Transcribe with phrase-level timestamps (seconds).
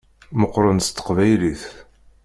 [0.39, 1.63] Meqqṛen-d s teqbaylit.